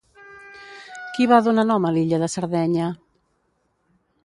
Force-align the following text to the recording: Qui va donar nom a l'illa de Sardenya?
Qui 1.17 1.27
va 1.33 1.39
donar 1.49 1.67
nom 1.73 1.87
a 1.89 1.93
l'illa 1.97 2.21
de 2.25 2.31
Sardenya? 2.37 2.91